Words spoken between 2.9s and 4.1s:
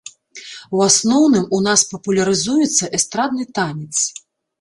эстрадны танец.